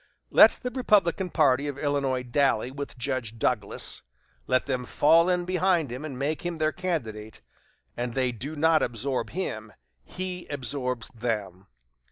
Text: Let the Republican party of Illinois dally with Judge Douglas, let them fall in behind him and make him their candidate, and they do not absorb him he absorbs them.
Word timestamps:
Let 0.31 0.61
the 0.63 0.71
Republican 0.71 1.29
party 1.29 1.67
of 1.67 1.77
Illinois 1.77 2.23
dally 2.23 2.71
with 2.71 2.97
Judge 2.97 3.37
Douglas, 3.37 4.01
let 4.47 4.65
them 4.65 4.83
fall 4.83 5.29
in 5.29 5.45
behind 5.45 5.91
him 5.91 6.03
and 6.03 6.17
make 6.17 6.43
him 6.43 6.57
their 6.57 6.71
candidate, 6.71 7.41
and 7.95 8.15
they 8.15 8.31
do 8.31 8.55
not 8.55 8.81
absorb 8.81 9.29
him 9.29 9.73
he 10.03 10.47
absorbs 10.47 11.09
them. 11.09 11.67